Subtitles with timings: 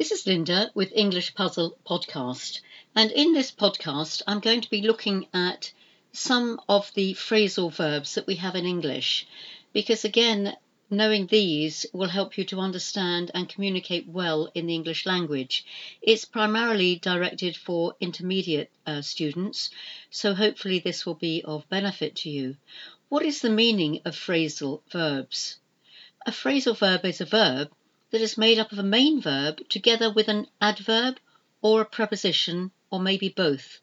[0.00, 2.62] This is Linda with English Puzzle Podcast.
[2.96, 5.74] And in this podcast, I'm going to be looking at
[6.10, 9.26] some of the phrasal verbs that we have in English.
[9.74, 10.56] Because again,
[10.88, 15.66] knowing these will help you to understand and communicate well in the English language.
[16.00, 19.68] It's primarily directed for intermediate uh, students,
[20.08, 22.56] so hopefully this will be of benefit to you.
[23.10, 25.58] What is the meaning of phrasal verbs?
[26.24, 27.70] A phrasal verb is a verb
[28.10, 31.18] that is made up of a main verb together with an adverb
[31.62, 33.80] or a preposition or maybe both.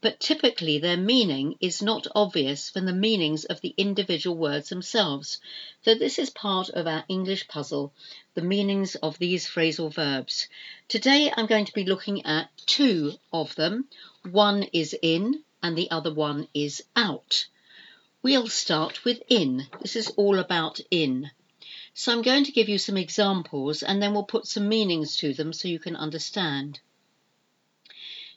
[0.00, 5.40] But typically their meaning is not obvious from the meanings of the individual words themselves.
[5.84, 7.92] So this is part of our English puzzle,
[8.34, 10.48] the meanings of these phrasal verbs.
[10.86, 13.88] Today I'm going to be looking at two of them.
[14.30, 17.46] One is in and the other one is out.
[18.22, 19.66] We'll start with in.
[19.80, 21.30] This is all about in.
[22.00, 25.34] So I'm going to give you some examples and then we'll put some meanings to
[25.34, 26.78] them so you can understand.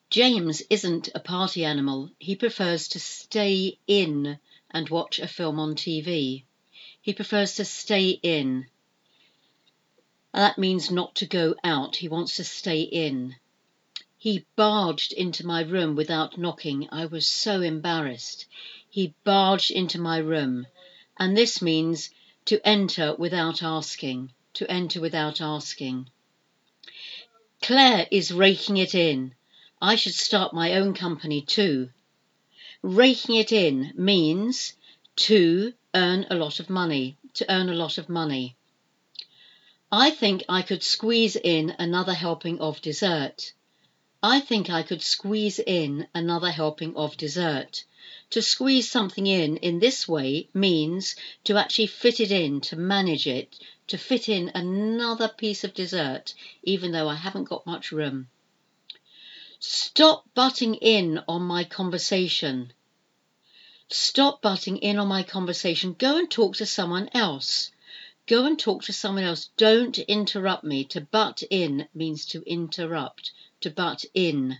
[0.10, 2.10] James isn't a party animal.
[2.18, 4.40] He prefers to stay in
[4.72, 6.44] and watch a film on TV.
[7.04, 8.66] He prefers to stay in.
[10.34, 11.98] That means not to go out.
[11.98, 13.36] He wants to stay in.
[14.18, 16.90] He barged into my room without knocking.
[16.92, 18.48] I was so embarrassed.
[18.90, 20.66] He barged into my room.
[21.16, 22.10] And this means
[22.46, 26.10] to enter without asking, to enter without asking.
[27.62, 29.36] Claire is raking it in.
[29.82, 31.90] I should start my own company too.
[32.82, 34.74] Raking it in means
[35.28, 38.56] to earn a lot of money, to earn a lot of money.
[39.92, 43.54] I think I could squeeze in another helping of dessert.
[44.24, 47.84] I think I could squeeze in another helping of dessert.
[48.32, 53.28] To squeeze something in in this way means to actually fit it in, to manage
[53.28, 58.30] it, to fit in another piece of dessert, even though I haven't got much room.
[59.60, 62.72] Stop butting in on my conversation.
[63.90, 65.94] Stop butting in on my conversation.
[66.00, 67.72] Go and talk to someone else.
[68.28, 69.50] Go and talk to someone else.
[69.58, 70.86] Don't interrupt me.
[70.86, 74.60] To butt in means to interrupt, to butt in.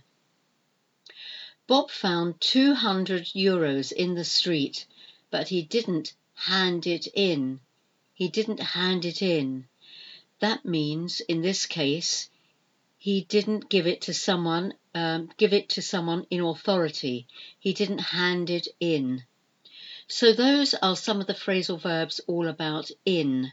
[1.72, 4.84] Bob found 200 euros in the street,
[5.30, 7.60] but he didn't hand it in.
[8.12, 9.66] He didn't hand it in.
[10.40, 12.28] That means, in this case,
[12.98, 17.26] he didn't give it to someone, um, give it to someone in authority.
[17.58, 19.24] He didn't hand it in.
[20.06, 23.50] So those are some of the phrasal verbs all about in,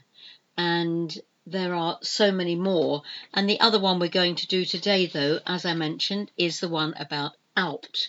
[0.58, 3.02] and there are so many more.
[3.32, 6.68] And the other one we're going to do today, though, as I mentioned, is the
[6.68, 8.08] one about out.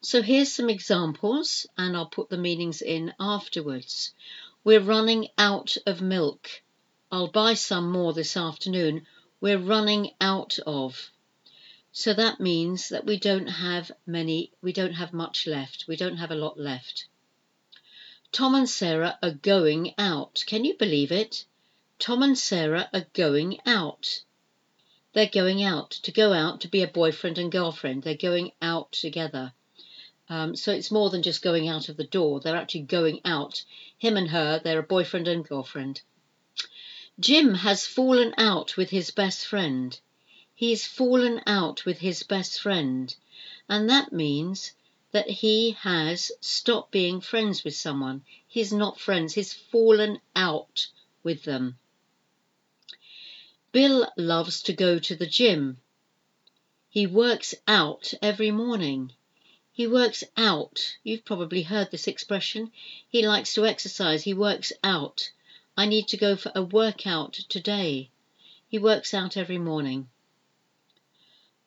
[0.00, 4.12] So here's some examples, and I'll put the meanings in afterwards.
[4.64, 6.62] We're running out of milk.
[7.10, 9.06] I'll buy some more this afternoon.
[9.40, 11.10] We're running out of.
[11.92, 15.86] So that means that we don't have many, we don't have much left.
[15.86, 17.06] We don't have a lot left.
[18.32, 20.42] Tom and Sarah are going out.
[20.46, 21.44] Can you believe it?
[21.98, 24.22] Tom and Sarah are going out.
[25.14, 25.90] They're going out.
[25.90, 28.02] To go out, to be a boyfriend and girlfriend.
[28.02, 29.52] They're going out together.
[30.28, 32.40] Um, so it's more than just going out of the door.
[32.40, 33.64] They're actually going out.
[33.98, 36.00] Him and her, they're a boyfriend and girlfriend.
[37.20, 40.00] Jim has fallen out with his best friend.
[40.54, 43.14] He's fallen out with his best friend.
[43.68, 44.72] And that means
[45.10, 48.24] that he has stopped being friends with someone.
[48.48, 49.34] He's not friends.
[49.34, 50.86] He's fallen out
[51.22, 51.78] with them.
[53.72, 55.78] Bill loves to go to the gym.
[56.90, 59.12] He works out every morning.
[59.72, 60.96] He works out.
[61.02, 62.70] You've probably heard this expression.
[63.08, 64.24] He likes to exercise.
[64.24, 65.32] He works out.
[65.74, 68.10] I need to go for a workout today.
[68.68, 70.10] He works out every morning.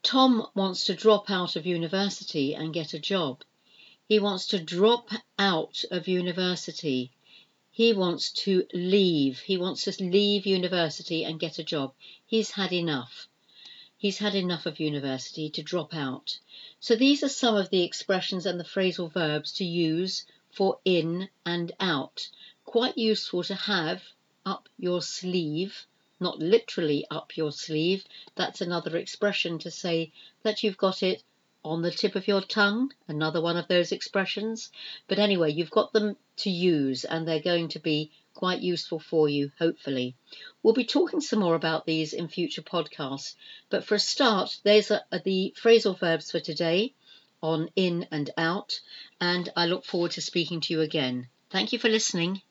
[0.03, 3.43] Tom wants to drop out of university and get a job.
[4.07, 7.09] He wants to drop out of university.
[7.77, 9.39] He wants to leave.
[9.39, 11.93] He wants to leave university and get a job.
[12.25, 13.27] He's had enough.
[13.97, 16.39] He's had enough of university to drop out.
[16.79, 21.27] So these are some of the expressions and the phrasal verbs to use for in
[21.45, 22.29] and out.
[22.63, 24.03] Quite useful to have
[24.45, 25.85] up your sleeve,
[26.17, 28.05] not literally up your sleeve.
[28.35, 30.13] That's another expression to say
[30.43, 31.23] that you've got it
[31.65, 34.71] on the tip of your tongue, another one of those expressions.
[35.07, 39.27] But anyway, you've got them to use and they're going to be quite useful for
[39.27, 40.15] you, hopefully.
[40.61, 43.33] We'll be talking some more about these in future podcasts.
[43.69, 46.93] But for a start, there's are the phrasal verbs for today
[47.41, 48.79] on in and out.
[49.19, 51.27] And I look forward to speaking to you again.
[51.49, 52.41] Thank you for listening.